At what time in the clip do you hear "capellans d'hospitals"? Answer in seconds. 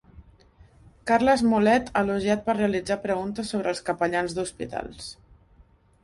3.91-5.11